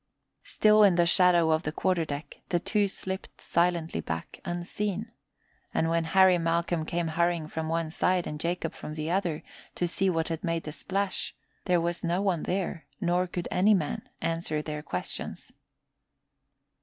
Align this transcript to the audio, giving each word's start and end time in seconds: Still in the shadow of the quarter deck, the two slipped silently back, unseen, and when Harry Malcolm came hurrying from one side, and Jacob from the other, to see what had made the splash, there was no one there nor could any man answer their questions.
Still 0.45 0.81
in 0.81 0.95
the 0.95 1.05
shadow 1.05 1.51
of 1.51 1.61
the 1.61 1.71
quarter 1.71 2.05
deck, 2.05 2.39
the 2.49 2.57
two 2.59 2.87
slipped 2.87 3.39
silently 3.39 3.99
back, 4.01 4.39
unseen, 4.43 5.11
and 5.75 5.89
when 5.91 6.05
Harry 6.05 6.39
Malcolm 6.39 6.85
came 6.87 7.09
hurrying 7.09 7.45
from 7.47 7.69
one 7.69 7.91
side, 7.91 8.25
and 8.25 8.39
Jacob 8.39 8.73
from 8.73 8.95
the 8.95 9.11
other, 9.11 9.43
to 9.75 9.87
see 9.87 10.09
what 10.09 10.29
had 10.29 10.43
made 10.43 10.63
the 10.63 10.71
splash, 10.71 11.35
there 11.65 11.79
was 11.79 12.03
no 12.03 12.19
one 12.19 12.41
there 12.41 12.87
nor 12.99 13.27
could 13.27 13.47
any 13.51 13.75
man 13.75 14.09
answer 14.23 14.59
their 14.63 14.81
questions. 14.81 15.53